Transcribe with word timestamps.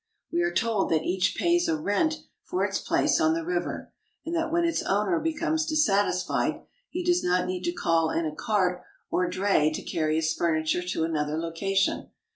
We 0.31 0.41
are 0.41 0.51
told' 0.51 0.89
that 0.89 1.03
each 1.03 1.35
pays 1.37 1.67
a 1.67 1.77
rent 1.77 2.23
for 2.43 2.65
its 2.65 2.79
place 2.79 3.21
on 3.21 3.35
the 3.35 3.45
river, 3.45 3.93
and 4.25 4.33
that 4.35 4.51
when 4.51 4.65
its 4.65 4.81
owner 4.81 5.19
becomes 5.19 5.63
dissatisfied, 5.63 6.61
he 6.89 7.03
does 7.03 7.23
not 7.23 7.45
need 7.45 7.63
to 7.65 7.71
call 7.71 8.09
in 8.09 8.25
a 8.25 8.33
cart 8.35 8.81
or 9.11 9.29
dray 9.29 9.71
to 9.71 9.83
carry 9.83 10.15
his 10.15 10.33
furniture 10.33 10.81
to 10.81 11.03
another 11.03 11.37
location. 11.37 12.09